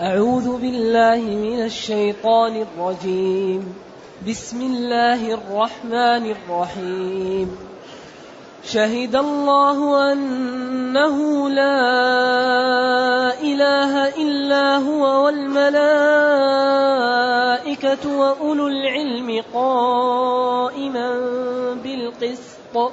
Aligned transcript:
أعوذ 0.00 0.60
بالله 0.60 1.20
من 1.20 1.64
الشيطان 1.64 2.66
الرجيم. 2.66 3.74
بسم 4.28 4.62
الله 4.62 5.34
الرحمن 5.34 6.30
الرحيم. 6.30 7.58
شهد 8.64 9.16
الله 9.16 10.12
أنه 10.12 11.48
لا 11.50 11.82
إله 13.42 14.08
إلا 14.08 14.76
هو 14.76 15.24
والملائكة 15.24 15.78
وأولو 18.18 18.68
العلم 18.68 19.42
قائما 19.54 21.10
بالقسط. 21.84 22.92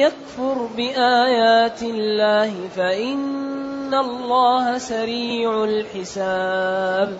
يكفر 0.00 0.68
بآيات 0.76 1.82
الله 1.82 2.68
فإن 2.76 3.94
الله 3.94 4.78
سريع 4.78 5.64
الحساب. 5.64 7.18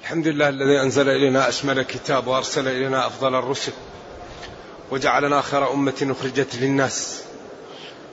الحمد 0.00 0.28
لله 0.28 0.48
الذي 0.48 0.80
أنزل 0.80 1.08
إلينا 1.08 1.48
أشمل 1.48 1.82
كتاب 1.82 2.26
وأرسل 2.26 2.68
إلينا 2.68 3.06
أفضل 3.06 3.34
الرسل 3.34 3.72
وجعلنا 4.90 5.40
خير 5.40 5.72
أمة 5.72 6.14
أخرجت 6.18 6.56
للناس. 6.56 7.22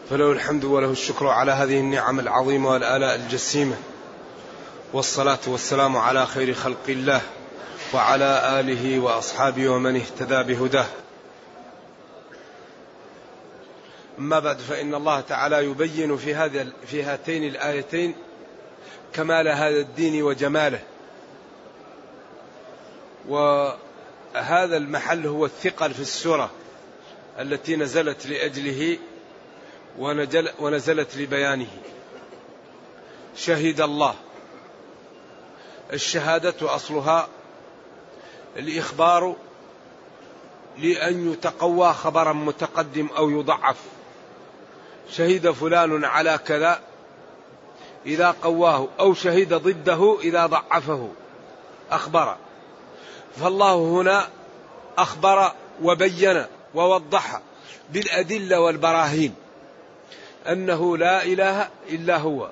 فله 0.10 0.32
الحمد 0.32 0.64
وله 0.64 0.92
الشكر 0.92 1.28
على 1.28 1.52
هذه 1.52 1.80
النعم 1.80 2.20
العظيمة 2.20 2.70
والآلاء 2.70 3.16
الجسيمة. 3.16 3.76
والصلاة 4.94 5.40
والسلام 5.48 5.98
على 5.98 6.26
خير 6.26 6.54
خلق 6.54 6.86
الله 6.90 7.22
وعلى 7.94 8.60
آله 8.60 9.00
وأصحابه 9.00 9.70
ومن 9.70 9.96
اهتدى 9.96 10.54
بهداه. 10.54 10.86
أما 14.20 14.40
بعد 14.40 14.60
فإن 14.60 14.96
الله 14.96 15.22
تعالى 15.22 15.66
يبين 15.66 16.18
في 16.18 16.36
هذا 16.36 16.68
في 16.86 17.04
هاتين 17.04 17.44
الآيتين 17.44 18.16
كمال 19.14 19.48
هذا 19.48 19.80
الدين 19.80 20.24
وجماله. 20.24 20.80
وهذا 23.28 24.78
المحل 24.78 25.28
هو 25.28 25.46
الثقل 25.46 25.94
في 25.94 26.00
السورة 26.00 26.52
التي 27.40 27.76
نزلت 27.76 28.28
لأجله 28.28 28.98
ونزل 30.00 30.50
ونزلت 30.60 31.18
لبيانه. 31.18 31.70
شهد 33.36 33.82
الله. 33.82 34.16
الشهادة 35.94 36.76
أصلها 36.76 37.28
الإخبار 38.58 39.36
لأن 40.78 41.32
يتقوى 41.32 41.94
خبرا 41.94 42.34
متقدم 42.34 43.08
أو 43.18 43.30
يضعف. 43.30 43.78
شهد 45.12 45.52
فلان 45.52 46.06
على 46.06 46.40
كذا 46.48 46.80
إذا 48.06 48.36
قواه 48.42 48.88
أو 49.00 49.14
شهد 49.14 49.54
ضده 49.54 50.18
إذا 50.22 50.46
ضعفه. 50.46 51.10
أخبر. 51.92 52.38
فالله 53.42 53.76
هنا 53.76 54.28
أخبر 54.98 55.52
وبين 55.84 56.46
ووضح 56.76 57.42
بالأدلة 57.90 58.60
والبراهين 58.60 59.36
أنه 60.48 60.98
لا 60.98 61.24
إله 61.24 61.70
إلا 61.90 62.18
هو. 62.18 62.50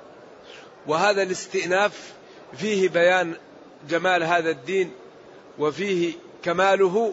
وهذا 0.86 1.22
الاستئناف 1.22 2.12
فيه 2.56 2.88
بيان 2.88 3.34
جمال 3.88 4.22
هذا 4.22 4.50
الدين 4.50 4.92
وفيه 5.58 6.12
كماله 6.42 7.12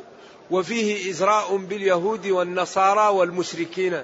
وفيه 0.51 1.11
إزراء 1.11 1.57
باليهود 1.57 2.27
والنصارى 2.27 3.07
والمشركين. 3.13 4.03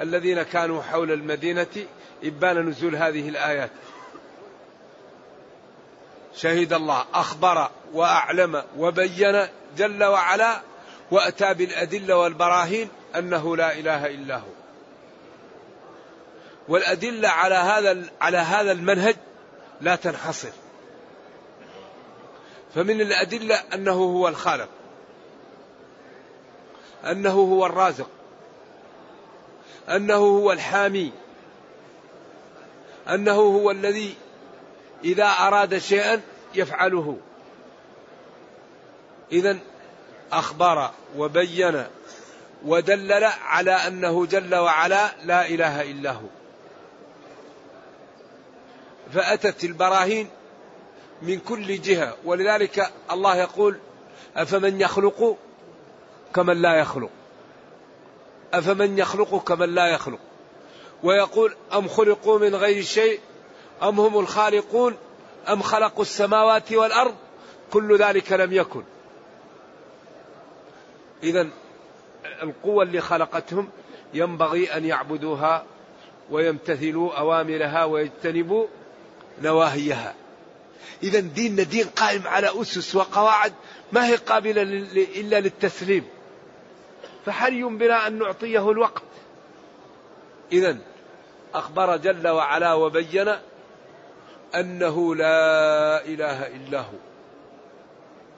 الذين 0.00 0.42
كانوا 0.42 0.82
حول 0.82 1.12
المدينة 1.12 1.86
إبان 2.24 2.68
نزول 2.68 2.96
هذه 2.96 3.28
الآيات. 3.28 3.70
شهد 6.34 6.72
الله 6.72 7.04
أخبر 7.14 7.70
وأعلم 7.92 8.62
وبين 8.78 9.46
جل 9.76 10.04
وعلا 10.04 10.60
وأتى 11.10 11.54
بالأدلة 11.54 12.16
والبراهين 12.16 12.88
أنه 13.16 13.56
لا 13.56 13.72
إله 13.72 14.06
إلا 14.06 14.36
هو. 14.36 14.52
والأدلة 16.68 17.28
على 17.28 17.54
هذا 17.54 18.02
على 18.20 18.38
هذا 18.38 18.72
المنهج 18.72 19.16
لا 19.80 19.96
تنحصر. 19.96 20.50
فمن 22.74 23.00
الأدلة 23.00 23.54
أنه 23.74 23.92
هو 23.92 24.28
الخالق 24.28 24.68
أنه 27.04 27.30
هو 27.30 27.66
الرازق. 27.66 28.08
أنه 29.88 30.14
هو 30.14 30.52
الحامي. 30.52 31.12
أنه 33.08 33.32
هو 33.32 33.70
الذي 33.70 34.14
إذا 35.04 35.26
أراد 35.26 35.78
شيئا 35.78 36.20
يفعله. 36.54 37.16
إذا 39.32 39.58
أخبر 40.32 40.90
وبين 41.16 41.84
ودلل 42.64 43.24
على 43.24 43.70
أنه 43.70 44.26
جل 44.26 44.54
وعلا 44.54 45.12
لا 45.24 45.46
إله 45.46 45.82
إلا 45.82 46.10
هو. 46.10 46.26
فأتت 49.14 49.64
البراهين 49.64 50.28
من 51.22 51.38
كل 51.38 51.80
جهة. 51.80 52.16
ولذلك 52.24 52.92
الله 53.10 53.36
يقول 53.36 53.78
أفمن 54.36 54.80
يخلق 54.80 55.36
كمن 56.34 56.62
لا 56.62 56.74
يخلق. 56.74 57.10
أفمن 58.54 58.98
يخلق 58.98 59.44
كمن 59.44 59.74
لا 59.74 59.86
يخلق؟ 59.86 60.18
ويقول 61.02 61.54
أم 61.74 61.88
خلقوا 61.88 62.38
من 62.38 62.54
غير 62.54 62.82
شيء؟ 62.82 63.20
أم 63.82 64.00
هم 64.00 64.18
الخالقون؟ 64.18 64.96
أم 65.48 65.62
خلقوا 65.62 66.02
السماوات 66.02 66.72
والأرض؟ 66.72 67.14
كل 67.72 67.98
ذلك 67.98 68.32
لم 68.32 68.52
يكن. 68.52 68.82
إذا 71.22 71.48
القوة 72.42 72.82
اللي 72.82 73.00
خلقتهم 73.00 73.68
ينبغي 74.14 74.76
أن 74.76 74.84
يعبدوها 74.84 75.64
ويمتثلوا 76.30 77.18
أوامرها 77.18 77.84
ويجتنبوا 77.84 78.66
نواهيها. 79.42 80.14
إذا 81.02 81.20
ديننا 81.20 81.62
دين 81.62 81.86
قائم 81.86 82.28
على 82.28 82.62
أسس 82.62 82.94
وقواعد 82.94 83.52
ما 83.92 84.06
هي 84.06 84.16
قابلة 84.16 84.62
إلا 84.62 85.40
للتسليم. 85.40 86.04
فحري 87.26 87.62
بنا 87.62 88.06
أن 88.06 88.18
نعطيه 88.18 88.70
الوقت؟ 88.70 89.02
إذا 90.52 90.78
أخبر 91.54 91.96
جل 91.96 92.28
وعلا 92.28 92.74
وبين 92.74 93.32
أنه 94.54 95.14
لا 95.14 96.04
إله 96.04 96.46
إلا 96.46 96.80
هو 96.80 96.98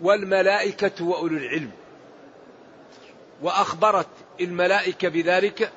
والملائكة 0.00 1.04
وأولو 1.04 1.36
العلم 1.36 1.70
وأخبرت 3.42 4.06
الملائكة 4.40 5.08
بذلك 5.08 5.70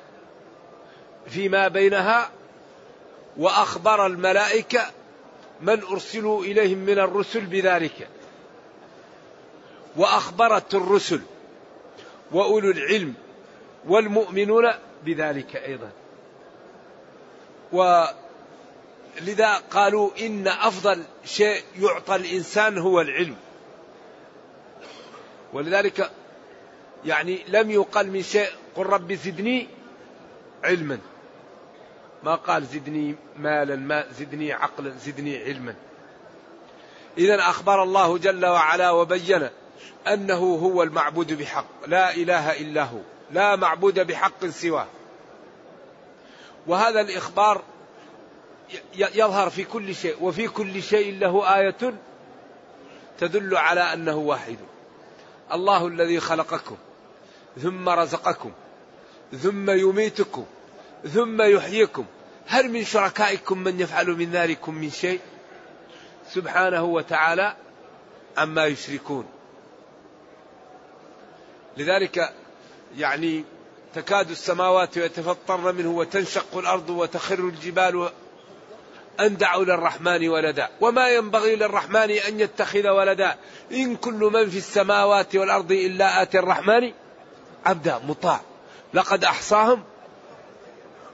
فيما 1.26 1.68
بينها 1.68 2.30
وأخبر 3.36 4.06
الملائكة 4.06 4.90
من 5.60 5.82
أرسلوا 5.82 6.44
إليهم 6.44 6.78
من 6.78 6.98
الرسل 6.98 7.40
بذلك 7.40 8.08
وأخبرت 9.96 10.74
الرسل 10.74 11.20
وأولو 12.32 12.70
العلم 12.70 13.14
والمؤمنون 13.86 14.72
بذلك 15.04 15.56
أيضا. 15.56 15.90
ولذا 17.72 19.54
قالوا 19.70 20.10
إن 20.20 20.48
أفضل 20.48 21.02
شيء 21.24 21.62
يعطى 21.80 22.16
الإنسان 22.16 22.78
هو 22.78 23.00
العلم. 23.00 23.36
ولذلك 25.52 26.10
يعني 27.04 27.38
لم 27.48 27.70
يقل 27.70 28.06
من 28.06 28.22
شيء 28.22 28.48
قل 28.76 28.86
رب 28.86 29.12
زدني 29.12 29.66
علما. 30.64 30.98
ما 32.22 32.34
قال 32.34 32.66
زدني 32.66 33.14
مالا 33.38 33.76
ما 33.76 34.04
زدني 34.18 34.52
عقلا 34.52 34.90
زدني 34.90 35.44
علما. 35.44 35.74
إذا 37.18 37.40
أخبر 37.40 37.82
الله 37.82 38.18
جل 38.18 38.46
وعلا 38.46 38.90
وبين 38.90 39.48
أنه 40.08 40.38
هو 40.38 40.82
المعبود 40.82 41.38
بحق. 41.38 41.66
لا 41.86 42.14
إله 42.14 42.60
إلا 42.60 42.84
هو. 42.84 42.98
لا 43.30 43.56
معبود 43.56 44.00
بحق 44.00 44.46
سواه. 44.46 44.86
وهذا 46.66 47.00
الإخبار 47.00 47.62
يظهر 48.94 49.50
في 49.50 49.64
كل 49.64 49.94
شيء. 49.94 50.16
وفي 50.20 50.48
كل 50.48 50.82
شيء 50.82 51.18
له 51.18 51.56
آية 51.56 51.94
تدل 53.18 53.56
على 53.56 53.80
أنه 53.80 54.16
واحد. 54.16 54.56
الله 55.52 55.86
الذي 55.86 56.20
خلقكم 56.20 56.76
ثم 57.62 57.88
رزقكم 57.88 58.52
ثم 59.42 59.70
يميتكم 59.70 60.44
ثم 61.14 61.42
يحييكم. 61.42 62.04
هل 62.46 62.70
من 62.70 62.84
شركائكم 62.84 63.58
من 63.58 63.80
يفعل 63.80 64.06
من 64.06 64.30
ذلكم 64.30 64.74
من 64.74 64.90
شيء؟ 64.90 65.20
سبحانه 66.30 66.84
وتعالى 66.84 67.56
عما 68.36 68.66
يشركون. 68.66 69.26
لذلك 71.78 72.32
يعني 72.96 73.44
تكاد 73.94 74.30
السماوات 74.30 74.96
يتفطرن 74.96 75.74
منه 75.74 75.90
وتنشق 75.90 76.58
الأرض 76.58 76.90
وتخر 76.90 77.38
الجبال 77.38 78.08
ان 79.20 79.36
دعوا 79.36 79.64
للرحمن 79.64 80.28
ولدا. 80.28 80.68
وما 80.80 81.08
ينبغي 81.08 81.56
للرحمن 81.56 82.10
أن 82.10 82.40
يتخذ 82.40 82.88
ولدا. 82.88 83.36
إن 83.72 83.96
كل 83.96 84.30
من 84.32 84.50
في 84.50 84.58
السماوات 84.58 85.36
والأرض 85.36 85.72
إلا 85.72 86.22
آتي 86.22 86.38
الرحمن 86.38 86.92
عبدا 87.66 88.00
مطاع. 88.08 88.40
لقد 88.94 89.24
أحصاهم 89.24 89.82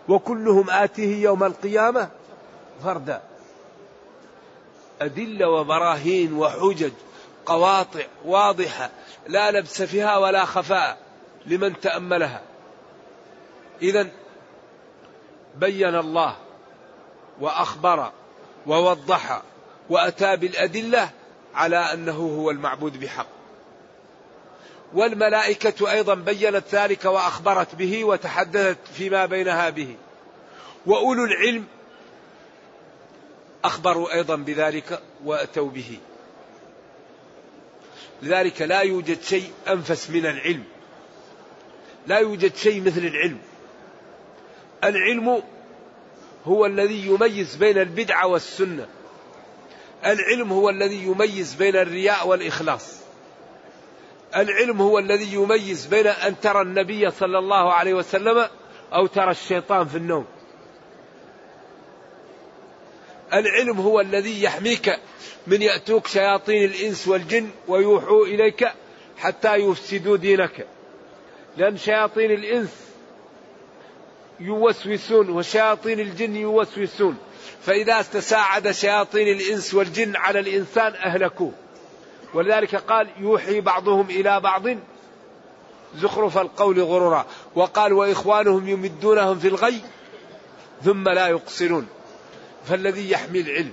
وكلهم 0.08 0.70
آتيه 0.70 1.22
يوم 1.22 1.44
القيامة 1.44 2.08
فردا. 2.84 3.22
أدلة 5.00 5.48
وبراهين 5.48 6.32
وحجج. 6.32 6.92
قواطع 7.46 8.04
واضحة 8.24 8.90
لا 9.28 9.50
لبس 9.50 9.82
فيها 9.82 10.16
ولا 10.16 10.44
خفاء 10.44 10.98
لمن 11.46 11.80
تأملها. 11.80 12.42
اذا 13.82 14.08
بين 15.56 15.94
الله 15.94 16.36
وأخبر 17.40 18.12
ووضح 18.66 19.42
وأتى 19.90 20.36
بالأدلة 20.36 21.10
على 21.54 21.76
أنه 21.76 22.40
هو 22.40 22.50
المعبود 22.50 23.00
بحق. 23.00 23.26
والملائكة 24.94 25.90
أيضا 25.90 26.14
بينت 26.14 26.64
ذلك 26.72 27.04
وأخبرت 27.04 27.74
به 27.74 28.04
وتحدثت 28.04 28.78
فيما 28.94 29.26
بينها 29.26 29.70
به. 29.70 29.96
وأولو 30.86 31.24
العلم 31.24 31.64
أخبروا 33.64 34.14
أيضا 34.14 34.36
بذلك 34.36 35.00
وأتوا 35.24 35.70
به. 35.70 35.98
لذلك 38.24 38.62
لا 38.62 38.80
يوجد 38.80 39.22
شيء 39.22 39.50
أنفس 39.68 40.10
من 40.10 40.26
العلم. 40.26 40.64
لا 42.06 42.18
يوجد 42.18 42.56
شيء 42.56 42.80
مثل 42.80 43.00
العلم. 43.00 43.38
العلم 44.84 45.42
هو 46.44 46.66
الذي 46.66 47.06
يميز 47.06 47.56
بين 47.56 47.78
البدعة 47.78 48.26
والسنة. 48.26 48.86
العلم 50.04 50.52
هو 50.52 50.70
الذي 50.70 51.02
يميز 51.02 51.54
بين 51.54 51.76
الرياء 51.76 52.28
والإخلاص. 52.28 52.98
العلم 54.36 54.82
هو 54.82 54.98
الذي 54.98 55.34
يميز 55.34 55.86
بين 55.86 56.06
أن 56.06 56.40
ترى 56.40 56.62
النبي 56.62 57.10
صلى 57.10 57.38
الله 57.38 57.72
عليه 57.72 57.94
وسلم 57.94 58.48
أو 58.92 59.06
ترى 59.06 59.30
الشيطان 59.30 59.88
في 59.88 59.96
النوم. 59.96 60.26
العلم 63.34 63.80
هو 63.80 64.00
الذي 64.00 64.42
يحميك 64.42 64.98
من 65.46 65.62
يأتوك 65.62 66.06
شياطين 66.06 66.64
الإنس 66.64 67.08
والجن 67.08 67.50
ويوحوا 67.68 68.26
إليك 68.26 68.68
حتى 69.18 69.54
يفسدوا 69.54 70.16
دينك. 70.16 70.66
لأن 71.56 71.76
شياطين 71.76 72.30
الإنس 72.30 72.70
يوسوسون 74.40 75.30
وشياطين 75.30 76.00
الجن 76.00 76.36
يوسوسون. 76.36 77.16
فإذا 77.62 78.02
تساعد 78.02 78.70
شياطين 78.70 79.28
الإنس 79.28 79.74
والجن 79.74 80.16
على 80.16 80.40
الإنسان 80.40 80.94
أهلكوه. 80.94 81.52
ولذلك 82.34 82.76
قال 82.76 83.08
يوحي 83.18 83.60
بعضهم 83.60 84.10
إلى 84.10 84.40
بعض 84.40 84.62
زخرف 85.96 86.38
القول 86.38 86.80
غرورا. 86.80 87.26
وقال 87.54 87.92
وإخوانهم 87.92 88.68
يمدونهم 88.68 89.38
في 89.38 89.48
الغي 89.48 89.80
ثم 90.84 91.08
لا 91.08 91.28
يقصرون. 91.28 91.86
فالذي 92.66 93.10
يحمي 93.10 93.40
العلم. 93.40 93.72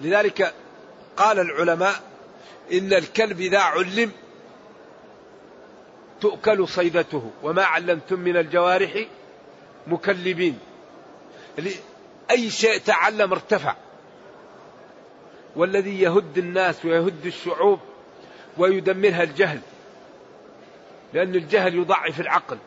لذلك 0.00 0.54
قال 1.16 1.40
العلماء 1.40 1.94
إن 2.72 2.92
الكلب 2.92 3.40
إذا 3.40 3.58
علم 3.58 4.10
تؤكل 6.20 6.68
صيدته 6.68 7.30
وما 7.42 7.64
علمتم 7.64 8.20
من 8.20 8.36
الجوارح 8.36 9.04
مكلبين. 9.86 10.58
أي 12.30 12.50
شيء 12.50 12.78
تعلم 12.78 13.32
ارتفع. 13.32 13.76
والذي 15.56 16.00
يهد 16.00 16.38
الناس 16.38 16.84
ويهد 16.84 17.26
الشعوب 17.26 17.80
ويدمرها 18.58 19.22
الجهل. 19.22 19.60
لأن 21.12 21.34
الجهل 21.34 21.74
يضعف 21.74 22.20
العقل. 22.20 22.58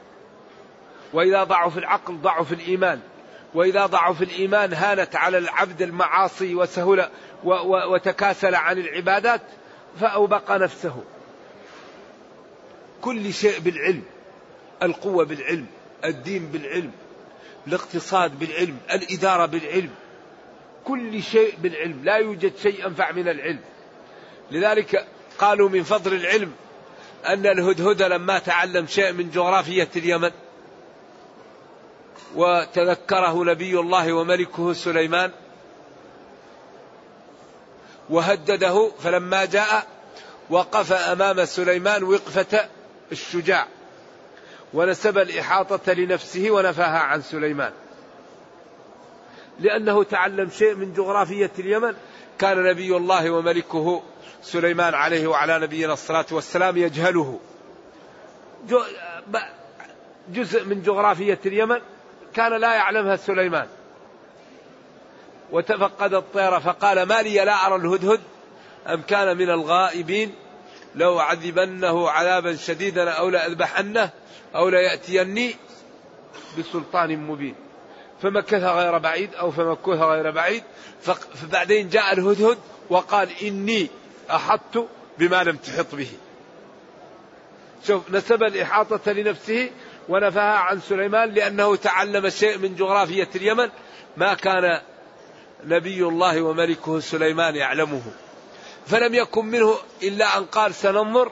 وإذا 1.14 1.44
ضعف 1.44 1.78
العقل 1.78 2.16
ضعف 2.16 2.54
الإيمان. 2.54 3.02
وإذا 3.56 3.86
ضعف 3.86 4.22
الإيمان 4.22 4.74
هانت 4.74 5.16
على 5.16 5.38
العبد 5.38 5.82
المعاصي 5.82 6.56
وسهل 6.56 7.10
وتكاسل 7.92 8.56
عن 8.56 8.78
العبادات 8.78 9.42
فأوبق 10.00 10.52
نفسه. 10.52 11.04
كل 13.02 13.34
شيء 13.34 13.60
بالعلم 13.60 14.04
القوة 14.84 15.26
بالعلم 15.26 15.66
الدين 16.06 16.46
بالعلم 16.46 16.92
الاقتصاد 17.68 18.40
بالعلم 18.40 18.78
الإدارة 18.92 19.46
بالعلم 19.46 19.90
كل 20.86 21.24
شيء 21.24 21.54
بالعلم. 21.58 22.02
لا 22.04 22.16
يوجد 22.16 22.54
شيء 22.64 22.88
أنفع 22.88 23.12
من 23.12 23.28
العلم. 23.28 23.62
لذلك 24.52 25.08
قالوا 25.38 25.70
من 25.70 25.84
فضل 25.84 26.14
العلم 26.14 26.52
أن 27.26 27.46
الهدهد 27.46 28.02
لما 28.02 28.40
تعلم 28.40 28.88
شيء 28.88 29.12
من 29.12 29.30
جغرافية 29.30 29.90
اليمن. 29.96 30.32
وتذكره 32.36 33.44
نبي 33.44 33.80
الله 33.80 34.14
وملكه 34.14 34.74
سليمان 34.74 35.32
وهدده 38.10 38.92
فلما 39.00 39.46
جاء 39.46 39.88
وقف 40.50 40.94
أمام 40.94 41.46
سليمان 41.46 42.04
وقفة 42.04 42.70
الشجاع 43.12 43.68
ونسب 44.74 45.18
الإحاطة 45.18 45.94
لنفسه 45.94 46.52
ونفاها 46.52 47.00
عن 47.00 47.22
سليمان. 47.22 47.72
لأنه 49.60 50.04
تعلم 50.04 50.50
شيء 50.50 50.76
من 50.76 50.94
جغرافية 50.94 51.52
اليمن. 51.60 51.94
كان 52.40 52.64
نبي 52.64 52.98
الله 52.98 53.30
وملكه 53.30 54.04
سليمان 54.42 54.94
عليه 54.94 55.28
وعلى 55.28 55.60
نبينا 55.60 55.94
الصلاة 55.94 56.26
والسلام 56.32 56.78
يجهله. 56.78 57.40
جزء 60.30 60.66
من 60.66 60.82
جغرافية 60.82 61.40
اليمن. 61.46 61.80
كان 62.36 62.54
لا 62.62 62.74
يعلمها 62.74 63.16
سليمان. 63.16 63.68
وتفقد 65.52 66.14
الطير 66.14 66.60
فقال 66.60 67.04
ما 67.04 67.22
لي 67.22 67.46
لا 67.46 67.68
أرى 67.68 67.76
الهدهد 67.76 68.22
أم 68.88 69.02
كان 69.02 69.38
من 69.38 69.50
الغائبين. 69.50 70.36
لو 70.96 71.20
عذبنه 71.20 72.10
عذابا 72.10 72.56
شديدا 72.56 73.12
أو 73.12 73.30
لأذبحنه 73.30 74.10
أو 74.56 74.70
ليأتيني 74.70 75.56
بسلطان 76.58 77.18
مبين. 77.18 77.56
فمكث 78.22 78.64
غير 78.64 78.98
بعيد 78.98 79.36
أو 79.36 79.52
فمكث 79.52 80.00
غير 80.00 80.32
بعيد. 80.32 80.64
فبعدين 81.34 81.90
جاء 81.90 82.14
الهدهد 82.14 82.58
وقال 82.90 83.30
إني 83.42 83.88
أحطت 84.32 84.88
بما 85.18 85.44
لم 85.44 85.56
تحط 85.56 85.96
به. 85.96 86.10
شوف 87.88 88.12
نسب 88.12 88.44
الإحاطة 88.44 89.12
لنفسه 89.12 89.70
ونفاها 90.10 90.58
عن 90.58 90.80
سليمان 90.80 91.30
لأنه 91.30 91.76
تعلم 91.76 92.30
شيء 92.30 92.58
من 92.58 92.76
جغرافية 92.76 93.30
اليمن. 93.36 93.70
ما 94.18 94.34
كان 94.34 94.82
نبي 95.64 96.04
الله 96.04 96.42
وملكه 96.42 97.00
سليمان 97.00 97.56
يعلمه. 97.56 98.02
فلم 98.88 99.16
يكن 99.16 99.46
منه 99.46 99.76
إلا 100.04 100.38
أن 100.38 100.46
قال 100.46 100.76
سننظر. 100.76 101.32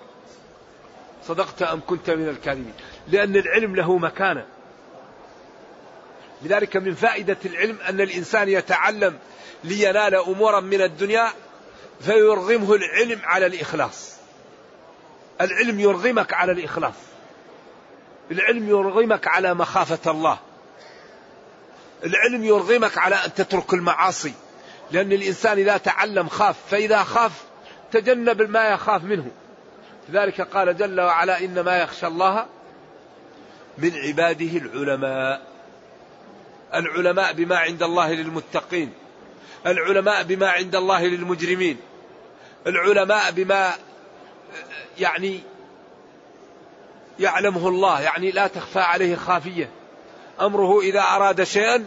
صدقت 1.28 1.62
أم 1.62 1.82
كنت 1.88 2.10
من 2.10 2.30
الكاذبين. 2.30 2.74
لأن 3.08 3.36
العلم 3.36 3.76
له 3.76 3.98
مكانة. 3.98 4.46
لذلك 6.42 6.78
من 6.78 6.94
فائدة 6.96 7.38
العلم 7.46 7.78
أن 7.90 8.02
الإنسان 8.02 8.50
يتعلم 8.50 9.20
لينال 9.64 10.16
أمورا 10.16 10.60
من 10.60 10.82
الدنيا 10.82 11.28
فيرغمه 12.02 12.74
العلم 12.74 13.20
على 13.24 13.46
الإخلاص. 13.46 14.14
العلم 15.42 15.80
يرغمك 15.80 16.34
على 16.34 16.52
الإخلاص. 16.52 17.13
العلم 18.32 18.70
يرغمك 18.70 19.28
على 19.28 19.54
مخافة 19.54 20.12
الله. 20.12 20.40
العلم 22.04 22.44
يرغمك 22.44 22.98
على 22.98 23.16
أن 23.16 23.34
تترك 23.34 23.74
المعاصي. 23.74 24.34
لأن 24.92 25.12
الإنسان 25.12 25.58
إذا 25.58 25.78
تعلم 25.78 26.30
خاف 26.30 26.56
فإذا 26.70 27.04
خاف 27.04 27.32
تجنب 27.92 28.42
ما 28.42 28.68
يخاف 28.68 29.04
منه. 29.04 29.32
لذلك 30.10 30.42
قال 30.42 30.78
جل 30.78 31.02
وعلا 31.02 31.40
إنما 31.40 31.78
يخشى 31.78 32.08
الله 32.08 32.46
من 33.78 33.92
عباده 33.96 34.58
العلماء. 34.58 35.42
العلماء 36.74 37.34
بما 37.34 37.58
عند 37.58 37.84
الله 37.84 38.14
للمتقين. 38.14 38.94
العلماء 39.66 40.24
بما 40.24 40.50
عند 40.50 40.76
الله 40.76 41.06
للمجرمين. 41.06 41.78
العلماء 42.68 43.32
بما 43.32 43.74
يعني 45.00 45.40
يعلمه 47.20 47.68
الله 47.68 48.02
يعني 48.02 48.32
لا 48.32 48.48
تخفى 48.48 48.80
عليه 48.80 49.16
خافية. 49.16 49.70
أمره 50.42 50.80
إذا 50.80 51.02
أراد 51.02 51.44
شيئا 51.44 51.86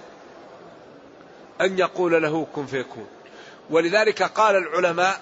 أن 1.60 1.78
يقول 1.78 2.22
له 2.22 2.46
كن 2.54 2.66
فيكون. 2.66 3.06
ولذلك 3.70 4.22
قال 4.22 4.56
العلماء 4.56 5.20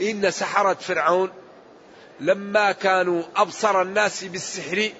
إن 0.00 0.30
سحرة 0.30 0.74
فرعون 0.74 1.30
لما 2.20 2.72
كانوا 2.72 3.22
أبصر 3.36 3.82
الناس 3.82 4.24
بالسحر 4.24 4.90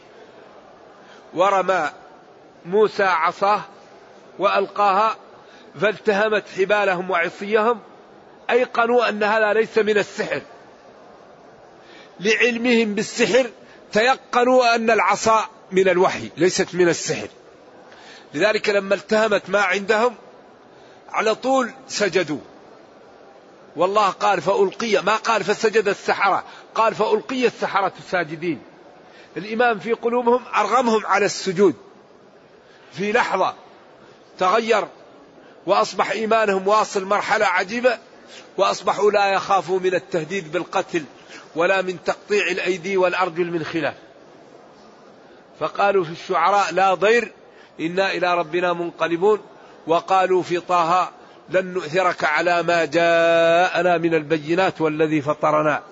ورمى 1.34 1.90
موسى 2.64 3.02
عصاه 3.02 3.60
وألقاها 4.38 5.16
فالتهمت 5.80 6.44
حبالهم 6.58 7.10
وعصيهم 7.10 7.80
أيقنوا 8.50 9.08
أن 9.08 9.22
هذا 9.22 9.52
ليس 9.52 9.78
من 9.78 9.98
السحر. 9.98 10.42
لعلمهم 12.20 12.94
بالسحر 12.94 13.50
تيقنوا 13.92 14.74
أن 14.74 14.90
العصا 14.90 15.48
من 15.72 15.88
الوحي 15.88 16.30
ليست 16.36 16.74
من 16.74 16.88
السحر. 16.88 17.28
لذلك 18.34 18.68
لما 18.68 18.94
التهمت 18.94 19.50
ما 19.50 19.60
عندهم 19.60 20.14
على 21.08 21.34
طول 21.34 21.70
سجدوا. 21.88 22.40
والله 23.76 24.08
قال 24.08 24.40
فألقي 24.42 25.02
ما 25.02 25.16
قال 25.16 25.44
فسجد 25.44 25.88
السحرة 25.88 26.44
قال 26.74 26.94
فألقي 26.94 27.46
السحرة 27.46 27.92
ساجدين. 28.10 28.62
الإيمان 29.36 29.78
في 29.78 29.92
قلوبهم 29.92 30.42
أرغمهم 30.56 31.06
على 31.06 31.24
السجود. 31.24 31.74
في 32.92 33.12
لحظة 33.12 33.54
تغير 34.38 34.88
وأصبح 35.66 36.10
إيمانهم 36.10 36.68
واصل 36.68 37.04
مرحلة 37.04 37.46
عجيبة 37.46 37.98
وأصبحوا 38.56 39.10
لا 39.10 39.32
يخافوا 39.32 39.80
من 39.80 39.94
التهديد 39.94 40.52
بالقتل. 40.52 41.04
ولا 41.56 41.82
من 41.82 42.04
تقطيع 42.04 42.46
الأيدي 42.46 42.96
والأرجل 42.96 43.50
من 43.50 43.64
خلاف. 43.64 43.94
فقالوا 45.60 46.04
في 46.04 46.10
الشعراء 46.10 46.72
لا 46.72 46.94
ضير 46.94 47.32
إنا 47.80 48.12
إلى 48.12 48.34
ربنا 48.34 48.72
منقلبون. 48.72 49.40
وقالوا 49.86 50.42
في 50.42 50.60
طه 50.60 51.10
لن 51.48 51.66
نؤثرك 51.66 52.24
على 52.24 52.62
ما 52.62 52.84
جاءنا 52.84 53.98
من 53.98 54.14
البينات 54.14 54.80
والذي 54.80 55.22
فطرنا. 55.22 55.82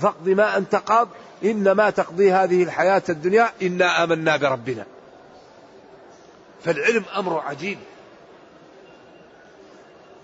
فاقض 0.00 0.28
ما 0.28 0.56
أنت 0.56 0.74
قاض 0.74 1.08
إنما 1.44 1.90
تقضي 1.90 2.32
هذه 2.32 2.62
الحياة 2.62 3.02
الدنيا 3.08 3.52
إنا 3.62 4.04
آمنا 4.04 4.36
بربنا. 4.36 4.86
فالعلم 6.64 7.04
أمر 7.16 7.38
عجيب. 7.38 7.78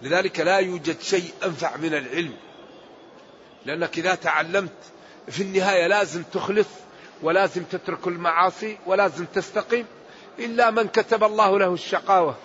لذلك 0.02 0.40
لا 0.40 0.59
يوجد 0.59 1.00
شيء 1.00 1.30
أنفع 1.44 1.76
من 1.76 1.94
العلم. 1.94 2.33
لأنك 3.66 3.99
إذا 3.99 4.14
تعلمت 4.14 4.73
في 5.28 5.42
النهاية 5.42 5.87
لازم 5.87 6.23
تخلص 6.23 6.66
ولازم 7.23 7.62
تترك 7.62 8.06
المعاصي 8.06 8.78
ولازم 8.87 9.25
تستقيم 9.25 9.87
إلا 10.38 10.71
من 10.71 10.88
كتب 10.88 11.25
الله 11.25 11.59
له 11.59 11.75
الشقاوة. 11.75 12.37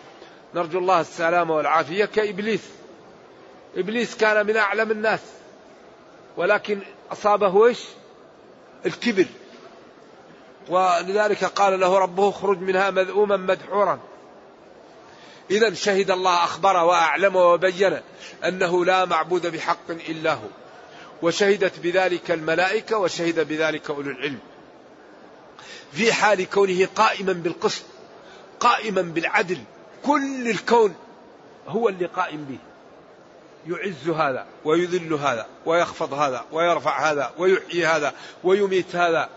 نرجو 0.55 0.79
الله 0.79 1.01
السلامة 1.01 1.55
والعافية 1.55 2.05
كإبليس. 2.05 2.61
إبليس 3.77 4.17
كان 4.17 4.45
من 4.45 4.57
أعلم 4.57 4.91
الناس. 4.91 5.19
ولكن 6.37 6.79
أصابه 7.11 7.67
إيش؟ 7.67 7.79
الكبر. 8.85 9.25
ولذلك 10.69 11.43
قال 11.43 11.79
له 11.79 11.97
ربه 11.97 12.29
اخرج 12.29 12.59
منها 12.61 12.91
مذءوما 12.91 13.37
مدحورا. 13.37 13.99
إذا 15.51 15.73
شهد 15.73 16.11
الله 16.11 16.43
أخبر 16.43 16.75
وأعلم 16.75 17.35
وبين 17.35 17.99
أنه 18.45 18.85
لا 18.85 19.05
معبود 19.05 19.47
بحق 19.47 19.89
إلا 19.89 20.33
هو. 20.33 20.47
وشهدت 21.21 21.79
بذلك 21.79 22.31
الملائكة 22.31 22.97
وشهد 22.97 23.47
بذلك 23.47 23.89
أولو 23.89 24.11
العلم. 24.11 24.39
في 25.91 26.13
حال 26.13 26.49
كونه 26.49 26.87
قائما 26.95 27.33
بالقسط 27.33 27.83
قائما 28.59 29.01
بالعدل 29.01 29.57
كل 30.05 30.49
الكون 30.49 30.95
هو 31.67 31.89
اللي 31.89 32.05
قائم 32.05 32.45
به. 32.45 32.57
يعز 33.67 34.09
هذا 34.09 34.45
ويذل 34.65 35.13
هذا 35.13 35.47
ويخفض 35.65 36.13
هذا 36.13 36.45
ويرفع 36.51 37.11
هذا 37.11 37.33
ويحيي 37.37 37.85
هذا 37.85 38.13
ويميت 38.43 38.95
هذا. 38.95 39.29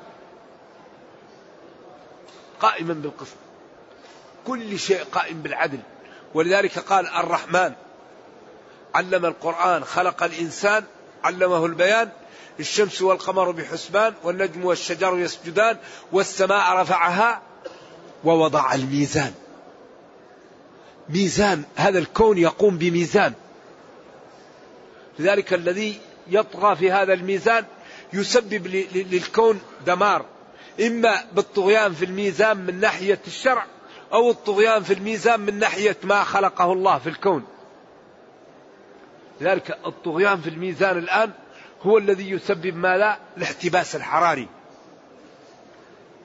قائما 2.60 2.94
بالقسط. 2.94 3.36
كل 4.46 4.78
شيء 4.78 5.04
قائم 5.04 5.42
بالعدل. 5.42 5.80
ولذلك 6.34 6.78
قال 6.78 7.06
الرحمن 7.06 7.72
علم 8.94 9.26
القرآن 9.26 9.84
خلق 9.84 10.22
الإنسان 10.22 10.84
علمه 11.24 11.66
البيان 11.66 12.08
الشمس 12.60 13.02
والقمر 13.02 13.50
بحسبان 13.50 14.14
والنجم 14.22 14.64
والشجر 14.64 15.18
يسجدان 15.18 15.76
والسماء 16.12 16.76
رفعها 16.76 17.42
ووضع 18.24 18.74
الميزان. 18.74 19.32
ميزان 21.08 21.64
هذا 21.76 21.98
الكون 21.98 22.38
يقوم 22.38 22.78
بميزان. 22.78 23.32
لذلك 25.18 25.54
الذي 25.54 26.00
يطغى 26.28 26.76
في 26.76 26.92
هذا 26.92 27.12
الميزان 27.12 27.64
يسبب 28.12 28.66
للكون 28.94 29.60
دمار. 29.86 30.24
إما 30.80 31.24
بالطغيان 31.32 31.94
في 31.94 32.04
الميزان 32.04 32.56
من 32.56 32.80
ناحية 32.80 33.20
الشرع 33.26 33.66
أو 34.12 34.30
الطغيان 34.30 34.82
في 34.82 34.94
الميزان 34.94 35.40
من 35.40 35.58
ناحية 35.58 35.96
ما 36.04 36.24
خلقه 36.24 36.72
الله 36.72 36.98
في 36.98 37.08
الكون. 37.08 37.44
لذلك 39.40 39.78
الطغيان 39.86 40.40
في 40.40 40.50
الميزان 40.50 40.98
الآن 40.98 41.30
هو 41.82 41.98
الذي 41.98 42.30
يسبب 42.30 42.76
ما 42.76 42.96
لا 42.96 43.18
الاحتباس 43.36 43.96
الحراري. 43.96 44.48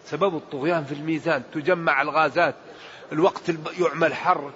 سبب 0.06 0.36
الطغيان 0.36 0.84
في 0.84 0.92
الميزان 0.92 1.44
تجمع 1.54 2.02
الغازات 2.02 2.56
الوقت 3.12 3.42
يعمل 3.80 4.14
حر 4.14 4.52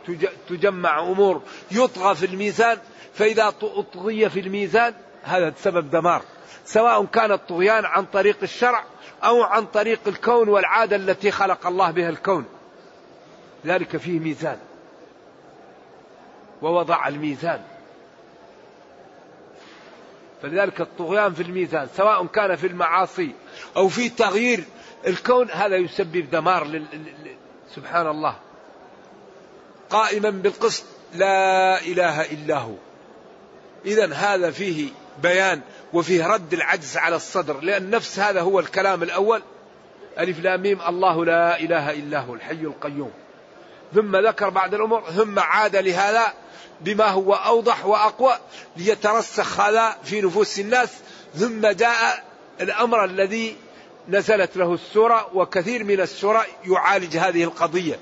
تجمع 0.49 0.99
أمور 0.99 1.41
يطغى 1.71 2.15
في 2.15 2.25
الميزان 2.25 2.77
فإذا 3.13 3.47
أطغي 3.61 4.29
في 4.29 4.39
الميزان 4.39 4.93
هذا 5.23 5.53
سبب 5.57 5.89
دمار. 5.89 6.21
سواء 6.65 7.05
كان 7.05 7.31
الطغيان 7.31 7.85
عن 7.85 8.05
طريق 8.05 8.37
الشرع 8.43 8.83
أو 9.23 9.43
عن 9.43 9.65
طريق 9.65 9.99
الكون 10.07 10.49
والعادة 10.49 10.95
التي 10.95 11.31
خلق 11.31 11.67
الله 11.67 11.91
بها 11.91 12.09
الكون. 12.09 12.45
ذلك 13.65 13.97
فيه 13.97 14.19
ميزان. 14.19 14.57
ووضع 16.61 17.07
الميزان. 17.07 17.61
فلذلك 20.41 20.81
الطغيان 20.81 21.33
في 21.33 21.43
الميزان 21.43 21.87
سواء 21.97 22.25
كان 22.25 22.55
في 22.55 22.67
المعاصي 22.67 23.31
أو 23.77 23.87
في 23.87 24.09
تغيير 24.09 24.63
الكون 25.07 25.51
هذا 25.51 25.75
يسبب 25.75 26.29
دمار 26.29 26.67
لل... 26.67 26.85
سبحان 27.75 28.07
الله. 28.07 28.35
قائما 29.89 30.29
بالقسط 30.29 30.85
لا 31.15 31.81
إله 31.81 32.21
إلا 32.21 32.57
هو. 32.57 32.73
إذا 33.85 34.13
هذا 34.13 34.51
فيه 34.51 34.89
بيان 35.23 35.61
وفيه 35.93 36.27
رد 36.27 36.53
العجز 36.53 36.97
على 36.97 37.15
الصدر 37.15 37.59
لأن 37.59 37.89
نفس 37.89 38.19
هذا 38.19 38.41
هو 38.41 38.59
الكلام 38.59 39.03
الأول. 39.03 39.41
ألف 40.19 40.39
لام 40.39 40.61
ميم 40.61 40.81
الله 40.81 41.25
لا 41.25 41.59
إله 41.59 41.91
إلا 41.91 42.19
هو 42.19 42.33
الحي 42.33 42.53
القيوم. 42.53 43.11
ثم 43.95 44.15
ذكر 44.27 44.49
بعد 44.49 44.73
الأمور 44.73 45.01
ثم 45.01 45.39
عاد 45.39 45.75
لهذا 45.75 46.33
بما 46.81 47.07
هو 47.07 47.33
أوضح 47.33 47.85
وأقوى 47.85 48.33
ليترسخ 48.77 49.59
هذا 49.59 49.97
في 50.03 50.21
نفوس 50.21 50.59
الناس 50.59 50.89
ثم 51.35 51.67
جاء 51.67 52.23
الأمر 52.61 53.05
الذي 53.05 53.57
نزلت 54.07 54.57
له 54.57 54.73
السورة 54.73 55.29
وكثير 55.33 55.83
من 55.83 56.01
السورة 56.01 56.45
يعالج 56.65 57.17
هذه 57.17 57.43
القضية 57.43 57.99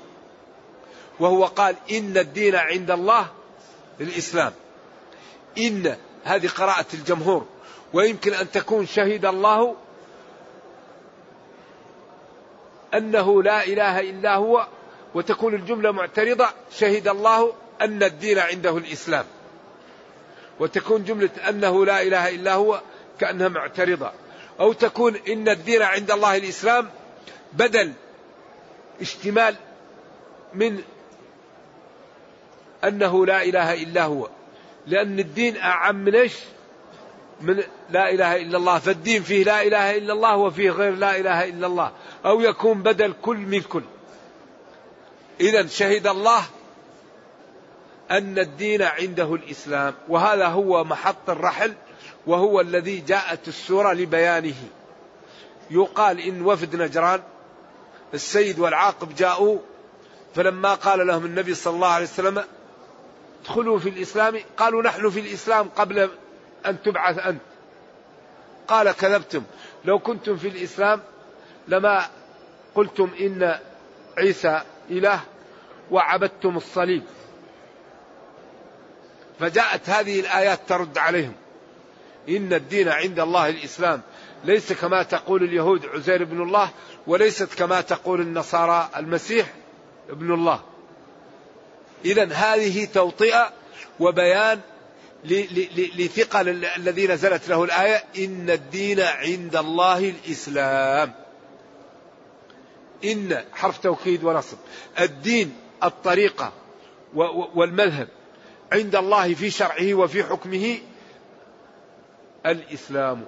وهو 1.20 1.44
قال 1.44 1.76
إن 1.90 2.18
الدين 2.18 2.54
عند 2.54 2.90
الله 2.90 3.26
الإسلام 4.00 4.52
إن 5.58 5.96
هذه 6.24 6.48
قراءة 6.48 6.86
الجمهور 6.94 7.46
ويمكن 7.92 8.34
أن 8.34 8.50
تكون 8.50 8.86
شهد 8.86 9.24
الله 9.24 9.76
أنه 12.94 13.42
لا 13.42 13.64
إله 13.64 14.00
إلا 14.00 14.34
هو 14.34 14.66
وتكون 15.14 15.54
الجملة 15.54 15.90
معترضة 15.92 16.48
شهد 16.78 17.08
الله 17.08 17.52
أن 17.80 18.02
الدين 18.02 18.38
عنده 18.38 18.76
الإسلام. 18.76 19.24
وتكون 20.60 21.04
جملة 21.04 21.30
أنه 21.48 21.84
لا 21.86 22.02
إله 22.02 22.28
إلا 22.28 22.54
هو 22.54 22.80
كأنها 23.20 23.48
معترضة. 23.48 24.12
أو 24.60 24.72
تكون 24.72 25.16
إن 25.28 25.48
الدين 25.48 25.82
عند 25.82 26.10
الله 26.10 26.36
الإسلام 26.36 26.90
بدل 27.52 27.92
اشتمال 29.00 29.54
من 30.54 30.82
أنه 32.84 33.26
لا 33.26 33.42
إله 33.42 33.74
إلا 33.82 34.04
هو. 34.04 34.28
لأن 34.86 35.18
الدين 35.18 35.56
أعم 35.56 35.96
من 35.96 36.14
إيش؟ 36.14 36.34
من 37.40 37.62
لا 37.90 38.10
إله 38.10 38.36
إلا 38.36 38.58
الله. 38.58 38.78
فالدين 38.78 39.22
فيه 39.22 39.44
لا 39.44 39.62
إله 39.62 39.96
إلا 39.96 40.12
الله 40.12 40.36
وفيه 40.36 40.70
غير 40.70 40.94
لا 40.94 41.16
إله 41.16 41.44
إلا 41.44 41.66
الله. 41.66 41.92
أو 42.24 42.40
يكون 42.40 42.82
بدل 42.82 43.14
كل 43.22 43.36
من 43.36 43.60
كل. 43.60 43.82
إذا 45.40 45.66
شهد 45.66 46.06
الله 46.06 46.42
أن 48.10 48.38
الدين 48.38 48.82
عنده 48.82 49.34
الإسلام 49.34 49.94
وهذا 50.08 50.46
هو 50.46 50.84
محط 50.84 51.30
الرحل 51.30 51.74
وهو 52.26 52.60
الذي 52.60 53.00
جاءت 53.00 53.48
السورة 53.48 53.92
لبيانه. 53.92 54.54
يقال 55.70 56.20
إن 56.20 56.42
وفد 56.42 56.76
نجران 56.76 57.22
السيد 58.14 58.58
والعاقب 58.58 59.14
جاءوا 59.14 59.58
فلما 60.34 60.74
قال 60.74 61.06
لهم 61.06 61.24
النبي 61.24 61.54
صلى 61.54 61.74
الله 61.74 61.88
عليه 61.88 62.04
وسلم 62.04 62.44
ادخلوا 63.42 63.78
في 63.78 63.88
الإسلام 63.88 64.40
قالوا 64.56 64.82
نحن 64.82 65.10
في 65.10 65.20
الإسلام 65.20 65.68
قبل 65.68 66.10
أن 66.66 66.82
تبعث 66.82 67.18
أنت. 67.18 67.40
قال 68.68 68.92
كذبتم 68.92 69.42
لو 69.84 69.98
كنتم 69.98 70.36
في 70.36 70.48
الإسلام 70.48 71.00
لما 71.68 72.06
قلتم 72.74 73.10
إن 73.20 73.58
عيسى 74.18 74.62
إله 74.90 75.20
وعبدتم 75.90 76.56
الصليب. 76.56 77.02
فجاءت 79.40 79.88
هذه 79.88 80.20
الآيات 80.20 80.60
ترد 80.68 80.98
عليهم. 80.98 81.34
إن 82.28 82.52
الدين 82.52 82.88
عند 82.88 83.20
الله 83.20 83.48
الإسلام. 83.48 84.00
ليس 84.44 84.72
كما 84.72 85.02
تقول 85.02 85.42
اليهود 85.42 85.86
عزير 85.86 86.24
بن 86.24 86.42
الله 86.42 86.70
وليست 87.06 87.54
كما 87.54 87.80
تقول 87.80 88.20
النصارى 88.20 88.88
المسيح 88.96 89.46
ابن 90.10 90.34
الله. 90.34 90.60
إذا 92.04 92.32
هذه 92.32 92.84
توطئة 92.84 93.52
وبيان 94.00 94.60
لثقل 95.98 96.64
الذي 96.64 97.06
نزلت 97.06 97.48
له 97.48 97.64
الآية 97.64 98.04
إن 98.18 98.50
الدين 98.50 99.00
عند 99.00 99.56
الله 99.56 99.98
الإسلام. 99.98 101.12
إن 103.04 103.44
حرف 103.52 103.78
توكيد 103.78 104.24
ونصب. 104.24 104.56
الدين 105.00 105.56
الطريقة 105.84 106.52
والمذهب. 107.54 108.08
عند 108.72 108.96
الله 108.96 109.34
في 109.34 109.50
شرعه 109.50 109.94
وفي 109.94 110.24
حكمه 110.24 110.78
الإسلام. 112.46 113.24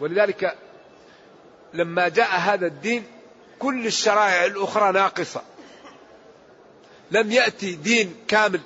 ولذلك 0.00 0.56
لما 1.74 2.08
جاء 2.08 2.36
هذا 2.36 2.66
الدين 2.66 3.04
كل 3.58 3.86
الشرائع 3.86 4.44
الأخرى 4.44 4.92
ناقصة. 4.92 5.42
لم 7.10 7.32
يأتي 7.32 7.72
دين 7.72 8.14
كامل 8.28 8.60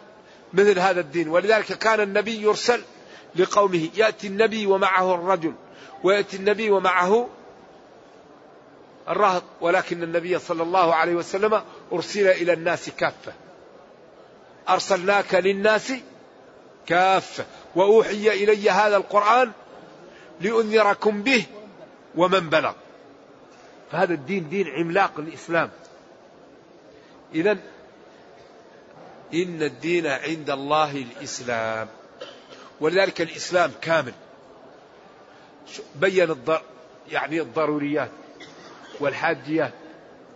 مثل 0.52 0.78
هذا 0.78 1.00
الدين. 1.00 1.28
ولذلك 1.28 1.72
كان 1.72 2.00
النبي 2.00 2.42
يرسل 2.42 2.82
لقومه 3.36 3.88
يأتي 3.96 4.26
النبي 4.26 4.66
ومعه 4.66 5.14
الرجل 5.14 5.54
ويأتي 6.04 6.36
النبي 6.36 6.70
ومعه 6.70 7.28
الرهط 9.10 9.42
ولكن 9.60 10.02
النبي 10.02 10.38
صلى 10.38 10.62
الله 10.62 10.94
عليه 10.94 11.14
وسلم 11.14 11.62
أرسل 11.92 12.26
إلى 12.26 12.52
الناس 12.52 12.90
كافة. 12.90 13.32
أرسلناك 14.68 15.34
للناس 15.34 15.92
كافة. 16.86 17.44
وأوحي 17.76 18.28
إلي 18.28 18.70
هذا 18.70 18.96
القرآن 18.96 19.52
لأنذركم 20.40 21.22
به 21.22 21.44
ومن 22.16 22.50
بلغ. 22.50 22.72
فهذا 23.92 24.14
الدين 24.14 24.48
دين 24.48 24.68
عملاق 24.68 25.12
الإسلام 25.18 25.70
إذا 27.34 27.58
إن 29.34 29.62
الدين 29.62 30.06
عند 30.06 30.50
الله 30.50 30.90
الإسلام. 30.90 31.88
ولذلك 32.80 33.20
الإسلام 33.20 33.72
كامل. 33.82 34.12
بين 35.94 36.30
الضر 36.30 36.62
يعني 37.10 37.40
الضروريات. 37.40 38.10
والحاجيات 39.00 39.72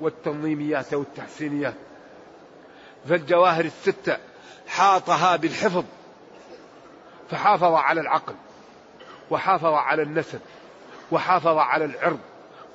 والتنظيميات 0.00 0.94
والتحسينيات. 0.94 1.74
فالجواهر 3.08 3.64
الستة 3.64 4.18
حاطها 4.66 5.36
بالحفظ 5.36 5.84
فحافظ 7.30 7.72
على 7.74 8.00
العقل 8.00 8.34
وحافظ 9.30 9.72
على 9.74 10.02
النسب 10.02 10.40
وحافظ 11.12 11.56
على 11.58 11.84
العرض 11.84 12.20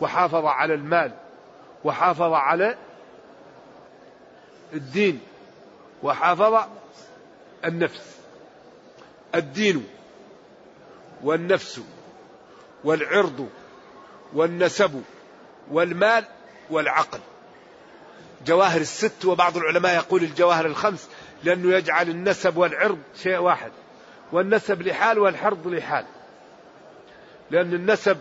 وحافظ 0.02 0.46
على 0.46 0.74
المال 0.74 1.12
وحافظ 1.84 2.34
على 2.34 2.78
الدين 4.74 5.22
وحافظ 6.04 6.68
النفس. 7.66 8.20
الدين 9.36 9.88
والنفس 11.24 11.82
والعرض 12.84 13.50
والنسب 14.34 15.04
والمال 15.72 16.26
والعقل. 16.70 17.20
جواهر 18.46 18.82
الست 18.82 19.26
وبعض 19.26 19.58
العلماء 19.58 19.96
يقول 19.96 20.24
الجواهر 20.24 20.66
الخمس 20.66 21.10
لأنه 21.44 21.76
يجعل 21.76 22.10
النسب 22.10 22.58
والعرض 22.58 23.00
شيء 23.24 23.38
واحد 23.38 23.72
والنسب 24.32 24.82
لحال 24.82 25.20
والحرض 25.20 25.68
لحال. 25.68 26.06
لأن 27.52 27.74
النسب 27.74 28.18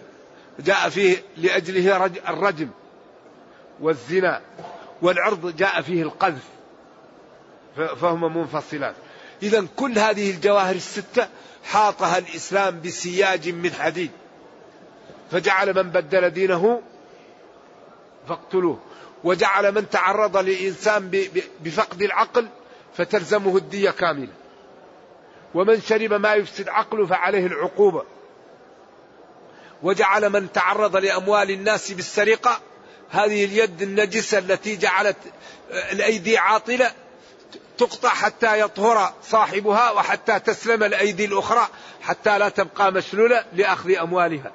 جاء 0.61 0.89
فيه 0.89 1.23
لأجله 1.37 2.11
الرجم 2.29 2.69
والزنا 3.81 4.41
والعرض 5.03 5.57
جاء 5.57 5.83
فيه 5.83 6.03
القذف 6.03 6.45
فهما 7.77 8.29
منفصلان. 8.29 8.95
إذا 9.43 9.67
كل 9.77 9.99
هذه 9.99 10.31
الجواهر 10.31 10.75
الستة 10.75 11.29
حاطها 11.65 12.19
الإسلام 12.19 12.81
بسياج 12.81 13.49
من 13.49 13.73
حديد. 13.73 14.11
فجعل 15.31 15.75
من 15.75 15.91
بدل 15.91 16.31
دينه 16.31 16.83
فاقتلوه. 18.29 18.79
وجعل 19.25 19.75
من 19.75 19.91
تعرض 19.91 20.37
لإنسان 20.37 21.29
بفقد 21.61 22.03
العقل 22.03 22.49
فتلزمه 22.97 23.57
الدية 23.57 23.91
كاملة. 23.91 24.33
ومن 25.55 25.81
شرب 25.81 26.13
ما 26.13 26.35
يفسد 26.35 26.69
عقله 26.69 27.07
فعليه 27.07 27.47
العقوبة. 27.47 28.05
وجعل 29.83 30.31
من 30.31 30.53
تعرض 30.53 30.97
لأموال 30.97 31.51
الناس 31.51 31.93
بالسرقة. 31.93 32.61
هذه 33.11 33.45
اليد 33.45 33.83
النجسة 33.83 34.39
التي 34.39 34.77
جعلت 34.77 35.17
الأيدي 35.71 36.39
عاطلة. 36.39 36.91
تقطع 37.79 38.09
حتى 38.09 38.61
يطهر 38.61 39.13
صاحبها 39.23 39.91
وحتى 39.91 40.41
تسلم 40.41 40.83
الأيدي 40.83 41.25
الأخرى 41.25 41.69
حتى 42.03 42.39
لا 42.39 42.49
تبقى 42.49 42.93
مشلولة 42.93 43.45
لأخذ 43.53 43.97
أموالها. 43.97 44.53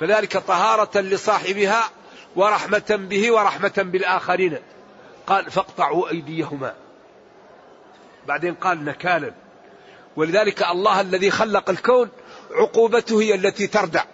فذلك 0.00 0.36
طهارة 0.36 1.00
لصاحبها 1.00 1.90
ورحمة 2.36 3.08
به 3.10 3.32
ورحمة 3.32 3.72
بالآخرين. 3.76 4.58
قال 5.26 5.50
فاقطعوا 5.50 6.08
أيديهما. 6.08 6.74
بعدين 8.26 8.54
قال 8.54 8.84
نكالا. 8.84 9.32
ولذلك 10.16 10.62
الله 10.62 11.00
الذي 11.00 11.30
خلق 11.30 11.70
الكون 11.70 12.08
عقوبته 12.50 13.22
هي 13.22 13.34
التي 13.34 13.66
تردع. 13.66 14.04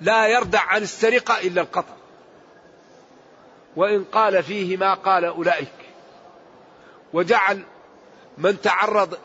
لا 0.00 0.26
يردع 0.26 0.60
عن 0.60 0.82
السرقة 0.82 1.40
إلا 1.40 1.60
القطع. 1.60 1.94
وإن 3.76 4.04
قال 4.04 4.42
فيه 4.42 4.76
ما 4.76 4.94
قال 4.94 5.24
أولئك. 5.24 5.72
وجعل 7.12 7.62
من 8.38 8.60
تعرض 8.60 9.18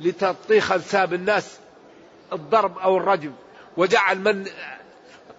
لتطيخ 0.00 0.72
أنساب 0.72 1.14
الناس 1.14 1.58
الضرب 2.32 2.78
أو 2.78 2.96
الرجم. 2.96 3.32
وجعل 3.76 4.18
من 4.18 4.46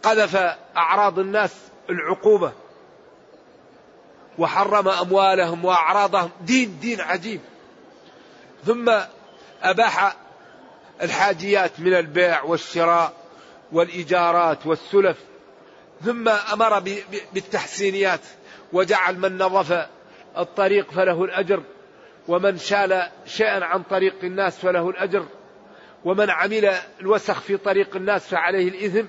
قذف 0.03 0.35
أعراض 0.77 1.19
الناس 1.19 1.55
العقوبة 1.89 2.51
وحرم 4.37 4.87
أموالهم 4.89 5.65
وأعراضهم. 5.65 6.29
دين 6.41 6.79
دين 6.79 7.01
عجيب. 7.01 7.41
ثم 8.65 8.99
أباح 9.63 10.15
الحاجيات 11.01 11.79
من 11.79 11.93
البيع 11.93 12.43
والشراء 12.43 13.13
والإيجارات 13.71 14.65
والسلف. 14.65 15.17
ثم 16.05 16.29
أمر 16.29 16.79
بالتحسينيات 17.33 18.21
وجعل 18.73 19.19
من 19.19 19.37
نظف 19.37 19.87
الطريق 20.37 20.91
فله 20.91 21.23
الأجر 21.23 21.63
ومن 22.27 22.57
شال 22.57 23.09
شيئا 23.25 23.65
عن 23.65 23.83
طريق 23.83 24.15
الناس 24.23 24.57
فله 24.57 24.89
الأجر 24.89 25.25
ومن 26.05 26.29
عمل 26.29 26.71
الوسخ 27.01 27.39
في 27.41 27.57
طريق 27.57 27.95
الناس 27.95 28.27
فعليه 28.27 28.67
الإثم. 28.69 29.05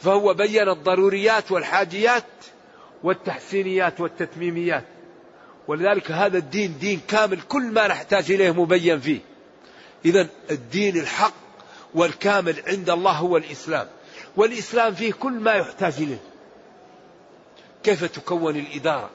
فهو 0.00 0.34
بين 0.34 0.68
الضروريات 0.68 1.52
والحاجيات 1.52 2.24
والتحسينيات 3.02 4.00
والتتميميات. 4.00 4.84
ولذلك 5.68 6.10
هذا 6.10 6.38
الدين 6.38 6.78
دين 6.78 7.00
كامل 7.08 7.40
كل 7.40 7.62
ما 7.62 7.88
نحتاج 7.88 8.32
إليه 8.32 8.50
مبين 8.50 9.00
فيه. 9.00 9.20
إذا 10.04 10.28
الدين 10.50 10.96
الحق 10.96 11.34
والكامل 11.94 12.62
عند 12.66 12.90
الله 12.90 13.12
هو 13.12 13.36
الإسلام. 13.36 13.86
والإسلام 14.36 14.94
فيه 14.94 15.12
كل 15.12 15.32
ما 15.32 15.52
يحتاج 15.52 15.94
إليه. 15.98 16.20
كيف 17.82 18.04
تكون 18.04 18.56
الإدارة؟ 18.56 19.10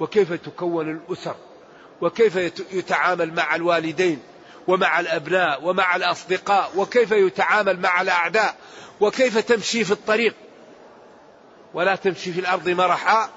وكيف 0.00 0.32
تكون 0.32 0.90
الأسر؟ 0.90 1.36
وكيف 2.00 2.36
يتعامل 2.72 3.34
مع 3.34 3.54
الوالدين؟ 3.54 4.20
ومع 4.68 5.00
الأبناء 5.00 5.64
ومع 5.64 5.96
الأصدقاء 5.96 6.70
وكيف 6.76 7.12
يتعامل 7.12 7.80
مع 7.80 8.00
الأعداء 8.00 8.56
وكيف 9.00 9.38
تمشي 9.38 9.84
في 9.84 9.90
الطريق. 9.90 10.34
ولا 11.74 11.96
تمشي 11.96 12.32
في 12.32 12.40
الأرض 12.40 12.68
مرحا. 12.68 13.30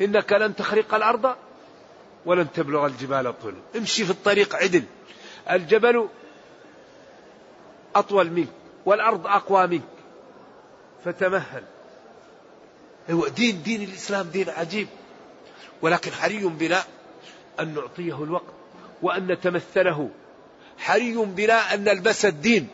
إنك 0.00 0.32
لن 0.32 0.56
تخرق 0.56 0.94
الأرض 0.94 1.36
ولن 2.26 2.52
تبلغ 2.52 2.86
الجبال 2.86 3.34
طولا 3.42 3.56
امشي 3.76 4.04
في 4.04 4.10
الطريق 4.10 4.56
عدل. 4.56 4.84
الجبل 5.50 6.08
أطول 7.94 8.30
منك 8.30 8.48
والأرض 8.86 9.26
أقوى 9.26 9.66
منك. 9.66 9.82
فتمهل. 11.04 11.62
هو 13.10 13.28
دين 13.28 13.62
دين 13.62 13.82
الإسلام 13.82 14.28
دين 14.28 14.50
عجيب. 14.50 14.88
ولكن 15.82 16.12
حري 16.12 16.38
بنا 16.38 16.84
أن 17.60 17.74
نعطيه 17.74 18.24
الوقت. 18.24 18.54
وأن 19.02 19.26
نتمثله 19.26 20.08
حري 20.78 21.14
بنا 21.16 21.74
أن 21.74 21.84
نلبس 21.84 22.24
الدين. 22.24 22.68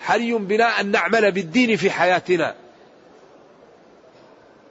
حري 0.00 0.32
بنا 0.32 0.80
أن 0.80 0.90
نعمل 0.90 1.32
بالدين 1.32 1.76
في 1.76 1.90
حياتنا. 1.90 2.54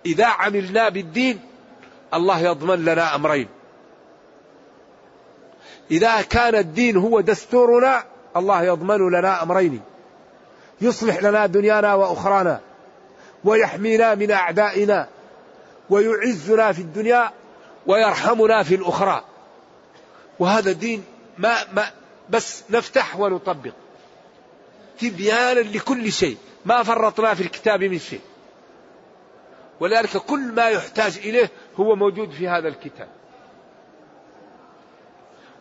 إذا 0.05 0.25
عملنا 0.25 0.89
بالدين 0.89 1.39
الله 2.13 2.39
يضمن 2.39 2.85
لنا 2.85 3.15
أمرين. 3.15 3.47
إذا 5.91 6.21
كان 6.21 6.55
الدين 6.55 6.97
هو 6.97 7.21
دستورنا 7.21 8.03
الله 8.37 8.63
يضمن 8.63 9.11
لنا 9.11 9.43
أمرين. 9.43 9.81
يصلح 10.81 11.23
لنا 11.23 11.45
دنيانا 11.45 11.93
وأخرانا 11.93 12.59
ويحمينا 13.43 14.15
من 14.15 14.31
أعدائنا 14.31 15.07
ويعزنا 15.89 16.71
في 16.71 16.81
الدنيا 16.81 17.31
ويرحمنا 17.87 18.63
في 18.63 18.75
الأخرى. 18.75 19.23
وهذا 20.43 20.71
دين 20.71 21.03
ما, 21.37 21.73
ما 21.73 21.91
بس 22.29 22.63
نفتح 22.69 23.19
ونطبق. 23.19 23.73
تبيانا 24.99 25.59
لكل 25.59 26.11
شيء. 26.11 26.37
ما 26.65 26.83
فرطنا 26.83 27.33
في 27.33 27.43
الكتاب 27.43 27.83
من 27.83 27.99
شيء. 27.99 28.21
ولذلك 29.79 30.17
كل 30.17 30.51
ما 30.51 30.69
يحتاج 30.69 31.17
إليه 31.17 31.51
هو 31.79 31.95
موجود 31.95 32.31
في 32.31 32.47
هذا 32.47 32.67
الكتاب. 32.67 33.07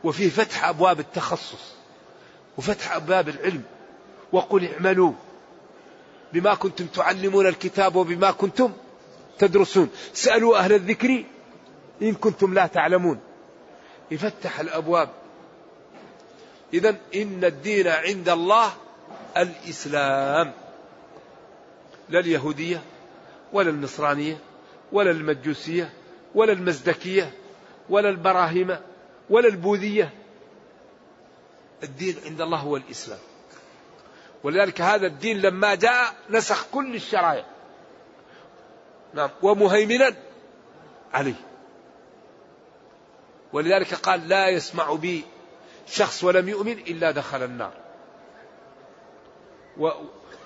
وفيه 0.05 0.29
فتح 0.29 0.69
أبواب 0.69 1.01
التخصص. 1.01 1.75
وفتح 2.59 2.97
أبواب 2.97 3.29
العلم. 3.29 3.63
وقل 4.33 4.69
اعملوا 4.73 5.13
بما 6.33 6.55
كنتم 6.55 6.87
تعلمون 6.87 7.47
الكتاب 7.47 7.97
وبما 7.97 8.31
كنتم 8.31 8.73
تدرسون. 9.39 9.91
سألوا 10.15 10.59
أهل 10.59 10.73
الذكر 10.73 11.25
إن 12.03 12.15
كنتم 12.15 12.55
لا 12.55 12.67
تعلمون. 12.67 13.21
يفتح 14.13 14.61
الأبواب. 14.61 15.09
إذا 16.75 16.97
إن 17.15 17.45
الدين 17.45 17.89
عند 17.89 18.29
الله 18.29 18.73
الإسلام. 19.37 20.53
لا 22.09 22.19
اليهودية 22.19 22.83
ولا 23.53 23.71
النصرانية 23.71 24.39
ولا 24.93 25.11
المجوسية 25.11 25.93
ولا 26.35 26.53
المزدكية 26.53 27.35
ولا 27.89 28.09
البراهمة 28.09 28.81
ولا 29.31 29.49
البوذية. 29.49 30.11
الدين 31.83 32.17
عند 32.27 32.41
الله 32.41 32.59
هو 32.59 32.77
الإسلام. 32.77 33.19
ولذلك 34.45 34.81
هذا 34.81 35.07
الدين 35.07 35.41
لما 35.41 35.75
جاء 35.75 36.15
نسخ 36.31 36.67
كل 36.73 36.95
الشرائع. 36.95 37.45
نعم. 39.15 39.31
ومهيمنا 39.43 40.15
عليه. 41.13 41.52
ولذلك 43.53 43.95
قال 43.95 44.29
لا 44.29 44.49
يسمع 44.49 44.95
بي 44.95 45.25
شخص 45.87 46.25
ولم 46.25 46.49
يؤمن 46.49 46.73
إلا 46.73 47.11
دخل 47.11 47.43
النار. 47.43 47.73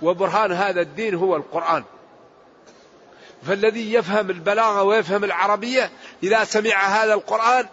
وبرهان 0.02 0.52
هذا 0.52 0.80
الدين 0.80 1.14
هو 1.14 1.36
القرآن. 1.36 1.84
فالذي 3.46 3.94
يفهم 3.94 4.30
البلاغة 4.30 4.82
ويفهم 4.82 5.24
العربية 5.24 5.90
إذا 6.22 6.44
سمع 6.44 6.86
هذا 6.86 7.14
القرآن 7.14 7.66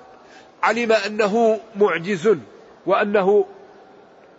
علم 0.64 0.92
أنه 0.92 1.60
معجز 1.76 2.38
وأنه 2.86 3.46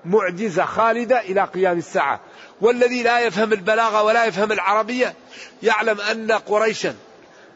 معجزة 0.04 0.64
خالدة 0.64 1.20
إلى 1.20 1.44
قيام 1.44 1.78
الساعة. 1.78 2.20
والذي 2.61 3.02
لا 3.02 3.20
يفهم 3.20 3.52
البلاغة 3.52 4.02
ولا 4.02 4.24
يفهم 4.24 4.52
العربية 4.52 5.14
يعلم 5.62 6.00
أن 6.00 6.33
قريشا 6.33 6.94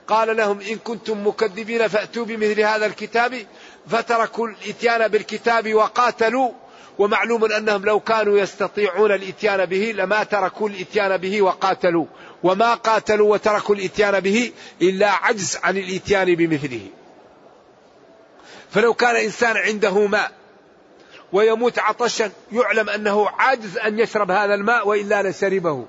قال 0.09 0.37
لهم 0.37 0.61
إن 0.61 0.77
كنتم 0.77 1.27
مكذبين 1.27 1.89
فأتوا 1.89 2.25
بمثل 2.25 2.61
هذا 2.61 2.87
الكتاب 2.87 3.47
فتركوا 3.89 4.49
الإتيان 4.49 5.09
بالكتاب 5.09 5.75
وقاتلوا 5.75 6.51
ومعلوم 6.99 7.45
أنهم 7.45 7.85
لو 7.85 8.01
كانوا 8.01 8.39
يستطيعون 8.39 9.13
الإتيان 9.13 9.67
به 9.67 9.93
لما 9.97 10.25
تركوا 10.25 10.69
الإتيان 10.69 11.17
به 11.17 11.43
وقاتلوا 11.43 12.07
وما 12.43 12.75
قاتلوا 12.75 13.33
وتركوا 13.33 13.75
الإتيان 13.75 14.21
به 14.21 14.53
إلا 14.83 15.11
عجز 15.11 15.59
عن 15.63 15.77
الإتيان 15.77 16.35
بمثله. 16.35 16.87
فلو 18.71 18.95
كان 18.95 19.17
إنسان 19.17 19.57
عنده 19.57 20.07
ماء 20.07 20.33
ويموت 21.33 21.79
عطشا 21.79 22.31
يعلم 22.53 22.89
أنه 22.89 23.29
عاجز 23.29 23.79
أن 23.79 23.99
يشرب 23.99 24.31
هذا 24.31 24.55
الماء 24.55 24.89
وإلا 24.89 25.31
لشربه. 25.31 25.87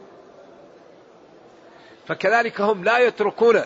فكذلك 2.07 2.61
هم 2.61 2.83
لا 2.83 2.97
يتركون 2.99 3.61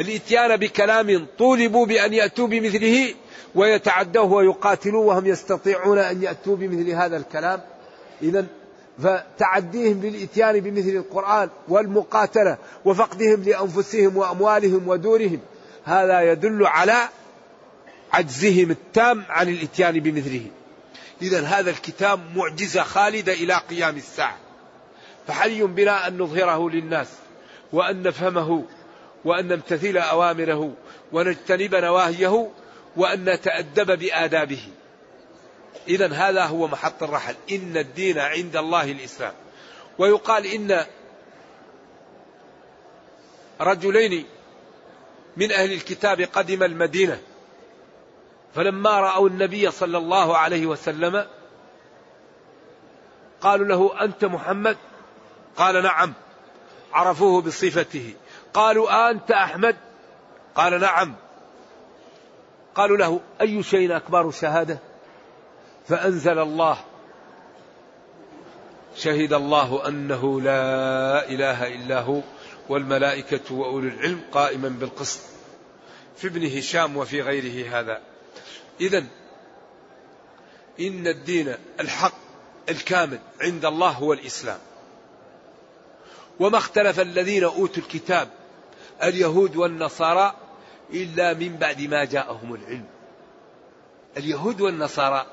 الاتيان 0.00 0.56
بكلام 0.56 1.26
طولبوا 1.38 1.86
بأن 1.86 2.14
يأتوا 2.14 2.46
بمثله 2.46 3.14
ويتعدوه 3.54 4.32
ويقاتلوا 4.32 5.04
وهم 5.04 5.26
يستطيعون 5.26 5.98
أن 5.98 6.22
يأتوا 6.22 6.56
بمثل 6.56 6.90
هذا 6.90 7.16
الكلام. 7.16 7.60
إذا 8.22 8.46
فتعديهم 9.02 10.00
للإتيان 10.02 10.60
بمثل 10.60 10.88
القرآن 10.88 11.48
والمقاتلة 11.68 12.58
وفقدهم 12.84 13.42
لأنفسهم 13.42 14.16
وأموالهم 14.16 14.88
ودورهم 14.88 15.40
هذا 15.84 16.32
يدل 16.32 16.66
على 16.66 17.08
عجزهم 18.12 18.70
التام 18.70 19.24
عن 19.28 19.48
الإتيان 19.48 20.00
بمثله. 20.00 20.46
إذا 21.22 21.40
هذا 21.40 21.70
الكتاب 21.70 22.20
معجزة 22.36 22.82
خالدة 22.82 23.32
إلى 23.32 23.54
قيام 23.54 23.96
الساعة. 23.96 24.36
فحري 25.26 25.62
بنا 25.62 26.08
أن 26.08 26.18
نظهره 26.18 26.70
للناس 26.70 27.08
وأن 27.72 28.02
نفهمه 28.02 28.64
وأن 29.26 29.48
نمتثل 29.48 29.96
أوامره 29.96 30.72
ونجتنب 31.12 31.74
نواهيه 31.74 32.50
وأن 32.96 33.24
نتأدب 33.24 33.98
بآدابه. 33.98 34.68
إذا 35.88 36.12
هذا 36.12 36.44
هو 36.44 36.66
محط 36.68 37.02
الرحل. 37.02 37.34
إن 37.50 37.76
الدين 37.76 38.18
عند 38.18 38.56
الله 38.56 38.90
الإسلام. 38.90 39.32
ويقال 39.98 40.46
إن 40.46 40.86
رجلين 43.60 44.26
من 45.36 45.52
أهل 45.52 45.72
الكتاب 45.72 46.20
قدم 46.20 46.62
المدينة. 46.62 47.20
فلما 48.54 49.00
رأوا 49.00 49.28
النبي 49.28 49.70
صلى 49.70 49.98
الله 49.98 50.36
عليه 50.36 50.66
وسلم 50.66 51.26
قالوا 53.40 53.66
له 53.66 54.04
أنت 54.04 54.24
محمد؟ 54.24 54.76
قال 55.56 55.82
نعم 55.82 56.12
عرفوه 56.92 57.42
بصفته. 57.42 58.14
قالوا 58.56 59.10
أنت 59.10 59.30
أحمد؟ 59.30 59.76
قال 60.54 60.80
نعم. 60.80 61.14
قالوا 62.74 62.96
له 62.96 63.20
أي 63.40 63.62
شيء 63.62 63.96
أكبر 63.96 64.30
شهادة؟ 64.30 64.78
فأنزل 65.88 66.38
الله. 66.38 66.78
شهد 68.96 69.32
الله 69.32 69.88
أنه 69.88 70.40
لا 70.40 71.28
إله 71.28 71.66
إلا 71.74 72.00
هو 72.00 72.20
والملائكة 72.68 73.54
وأولو 73.54 73.88
العلم 73.88 74.20
قائما 74.32 74.68
بالقسط 74.68 75.20
في 76.16 76.26
ابن 76.26 76.58
هشام 76.58 76.96
وفي 76.96 77.22
غيره 77.22 77.80
هذا. 77.80 78.00
إذا 78.80 79.04
إن 80.80 81.06
الدين 81.06 81.54
الحق 81.80 82.14
الكامل 82.68 83.18
عند 83.40 83.64
الله 83.64 83.90
هو 83.90 84.12
الإسلام. 84.12 84.58
وما 86.40 86.58
اختلف 86.58 87.00
الذين 87.00 87.44
أوتوا 87.44 87.82
الكتاب 87.82 88.28
اليهود 89.02 89.56
والنصارى 89.56 90.34
إلا 90.92 91.34
من 91.34 91.56
بعد 91.56 91.82
ما 91.82 92.04
جاءهم 92.04 92.54
العلم. 92.54 92.84
اليهود 94.16 94.60
والنصارى 94.60 95.26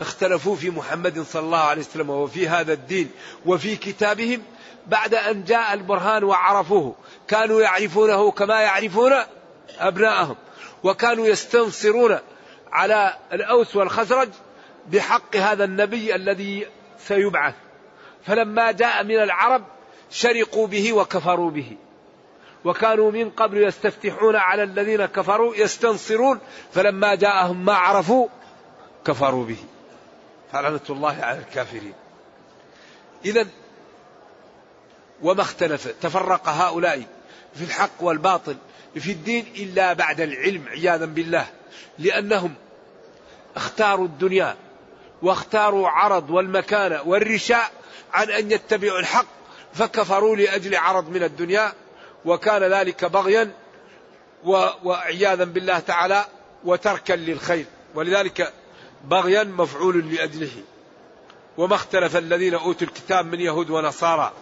اختلفوا 0.00 0.56
في 0.56 0.70
محمد 0.70 1.22
صلى 1.22 1.42
الله 1.42 1.58
عليه 1.58 1.80
وسلم 1.80 2.10
وفي 2.10 2.48
هذا 2.48 2.72
الدين 2.72 3.10
وفي 3.46 3.76
كتابهم 3.76 4.42
بعد 4.86 5.14
أن 5.14 5.44
جاء 5.44 5.74
البرهان 5.74 6.24
وعرفوه. 6.24 6.94
كانوا 7.28 7.62
يعرفونه 7.62 8.30
كما 8.30 8.60
يعرفون 8.60 9.12
أبناءهم. 9.78 10.36
وكانوا 10.82 11.26
يستنصرون 11.26 12.18
على 12.72 13.16
الأوس 13.32 13.76
والخزرج 13.76 14.28
بحق 14.86 15.36
هذا 15.36 15.64
النبي 15.64 16.14
الذي 16.14 16.66
سيبعث. 16.98 17.54
فلما 18.26 18.72
جاء 18.72 19.04
من 19.04 19.16
العرب 19.22 19.64
شرقوا 20.10 20.66
به 20.66 20.92
وكفروا 20.92 21.50
به. 21.50 21.76
وكانوا 22.64 23.10
من 23.10 23.30
قبل 23.30 23.62
يستفتحون 23.62 24.36
على 24.36 24.62
الذين 24.62 25.06
كفروا 25.06 25.56
يستنصرون 25.56 26.40
فلما 26.72 27.14
جاءهم 27.14 27.64
ما 27.64 27.74
عرفوا 27.74 28.28
كفروا 29.06 29.44
به. 29.44 29.56
فلعنة 30.52 30.80
الله 30.90 31.16
على 31.22 31.38
الكافرين. 31.38 31.94
إذا 33.24 33.46
وما 35.22 35.42
اختلف 35.42 35.88
تفرق 36.02 36.48
هؤلاء 36.48 37.02
في 37.54 37.64
الحق 37.64 37.90
والباطل 38.00 38.56
في 38.94 39.12
الدين 39.12 39.46
إلا 39.56 39.92
بعد 39.92 40.20
العلم 40.20 40.64
عياذا 40.68 41.04
بالله. 41.04 41.46
لأنهم 41.98 42.54
اختاروا 43.56 44.06
الدنيا 44.06 44.56
واختاروا 45.22 45.88
عرض 45.88 46.30
والمكانة 46.30 47.02
والرشاء 47.02 47.70
عن 48.12 48.30
أن 48.30 48.50
يتبعوا 48.50 48.98
الحق 48.98 49.26
فكفروا 49.74 50.36
لأجل 50.36 50.76
عرض 50.76 51.08
من 51.08 51.22
الدنيا. 51.22 51.72
وكان 52.24 52.62
ذلك 52.62 53.04
بغيا 53.04 53.50
وعياذا 54.84 55.44
بالله 55.44 55.78
تعالى 55.78 56.24
وتركا 56.64 57.12
للخير. 57.12 57.64
ولذلك 57.94 58.52
بغيا 59.04 59.44
مفعول 59.44 60.14
لأجله. 60.14 60.52
وما 61.58 61.74
اختلف 61.74 62.16
الذين 62.16 62.54
أوتوا 62.54 62.86
الكتاب 62.86 63.26
من 63.26 63.40
يهود 63.40 63.70
ونصارى 63.70 64.32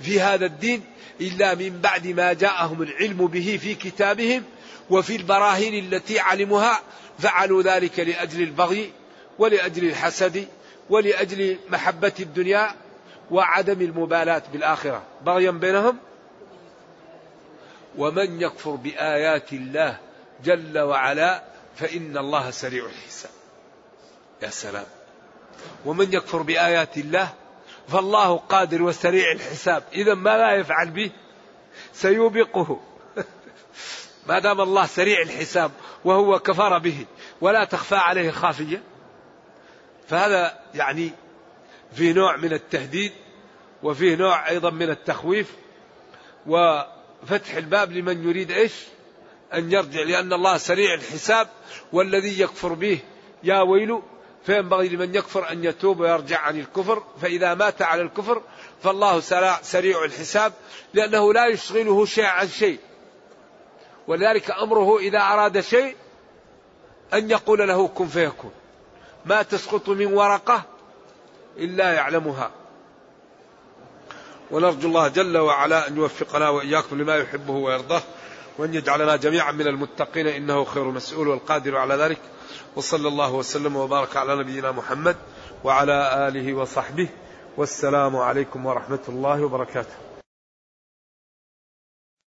في 0.00 0.20
هذا 0.20 0.46
الدين 0.46 0.84
إلا 1.20 1.54
من 1.54 1.80
بعد 1.80 2.06
ما 2.06 2.32
جاءهم 2.32 2.82
العلم 2.82 3.26
به 3.26 3.58
في 3.62 3.74
كتابهم 3.74 4.42
وفي 4.90 5.16
البراهين 5.16 5.84
التي 5.84 6.18
علموها 6.18 6.80
فعلوا 7.18 7.62
ذلك 7.62 8.00
لأجل 8.00 8.42
البغي 8.42 8.92
ولأجل 9.38 9.84
الحسد 9.84 10.48
ولأجل 10.90 11.58
محبة 11.70 12.12
الدنيا 12.20 12.74
وعدم 13.30 13.80
المبالاة 13.80 14.42
بالآخرة. 14.52 15.02
بغيا 15.26 15.50
بينهم 15.50 15.96
ومن 17.98 18.40
يكفر 18.40 18.70
بآيات 18.70 19.52
الله 19.52 19.98
جل 20.44 20.78
وعلا 20.78 21.42
فإن 21.76 22.16
الله 22.16 22.50
سريع 22.50 22.86
الحساب. 22.86 23.30
يا 24.42 24.48
سلام. 24.48 24.86
ومن 25.84 26.12
يكفر 26.12 26.42
بآيات 26.42 26.98
الله 26.98 27.34
فالله 27.88 28.36
قادر 28.36 28.82
وسريع 28.82 29.32
الحساب. 29.32 29.82
إذا 29.92 30.14
ما 30.14 30.38
لا 30.38 30.52
يفعل 30.52 30.90
به؟ 30.90 31.10
سيوبقه. 31.92 32.80
ما 34.28 34.38
دام 34.38 34.60
الله 34.60 34.86
سريع 34.86 35.22
الحساب 35.22 35.70
وهو 36.04 36.38
كفر 36.38 36.78
به 36.78 37.06
ولا 37.40 37.64
تخفى 37.64 37.96
عليه 37.96 38.30
خافية. 38.30 38.82
فهذا 40.08 40.58
يعني 40.74 41.10
في 41.92 42.12
نوع 42.12 42.36
من 42.36 42.52
التهديد 42.52 43.12
وفيه 43.82 44.16
نوع 44.16 44.48
أيضا 44.48 44.70
من 44.70 44.90
التخويف. 44.90 45.56
وفتح 47.22 47.54
الباب 47.54 47.92
لمن 47.92 48.28
يريد 48.28 48.50
إيش؟ 48.50 48.72
أن 49.54 49.72
يرجع 49.72 50.02
لأن 50.02 50.32
الله 50.32 50.56
سريع 50.56 50.94
الحساب 50.94 51.48
والذي 51.92 52.40
يكفر 52.40 52.72
به. 52.72 52.98
يا 53.42 53.60
ويل 53.60 54.02
فينبغي 54.46 54.88
لمن 54.88 55.14
يكفر 55.14 55.50
أن 55.50 55.64
يتوب 55.64 56.00
ويرجع 56.00 56.38
عن 56.40 56.60
الكفر. 56.60 57.02
فإذا 57.22 57.54
مات 57.54 57.82
على 57.82 58.02
الكفر 58.02 58.42
فالله 58.82 59.20
سريع 59.62 60.04
الحساب 60.04 60.52
لأنه 60.94 61.32
لا 61.32 61.46
يشغله 61.46 62.06
شيء 62.06 62.24
عن 62.24 62.48
شيء. 62.48 62.78
ولذلك 64.08 64.50
أمره 64.50 64.98
إذا 64.98 65.18
أراد 65.18 65.60
شيء 65.60 65.96
أن 67.14 67.30
يقول 67.30 67.68
له 67.68 67.88
كن 67.88 68.06
فيكون. 68.06 68.52
ما 69.24 69.42
تسقط 69.42 69.88
من 69.88 70.06
ورقة 70.06 70.62
إلا 71.56 71.92
يعلمها. 71.92 72.50
ونرجو 74.50 74.88
الله 74.88 75.08
جل 75.08 75.38
وعلا 75.38 75.88
أن 75.88 75.96
يوفقنا 75.96 76.48
وإياكم 76.48 77.02
لما 77.02 77.16
يحبه 77.16 77.52
ويرضاه 77.52 78.02
وأن 78.58 78.74
يجعلنا 78.74 79.16
جميعا 79.16 79.52
من 79.52 79.66
المتقين 79.66 80.26
إنه 80.26 80.64
خير 80.64 80.84
مسؤول 80.84 81.28
والقادر 81.28 81.76
على 81.76 81.94
ذلك. 81.94 82.20
وصلى 82.76 83.08
الله 83.08 83.32
وسلم 83.32 83.76
وبارك 83.76 84.16
على 84.16 84.36
نبينا 84.36 84.72
محمد 84.72 85.16
وعلى 85.64 86.28
آله 86.28 86.54
وصحبه. 86.54 87.08
والسلام 87.56 88.16
عليكم 88.16 88.66
ورحمة 88.66 89.04
الله 89.08 89.44
وبركاته. 89.44 90.09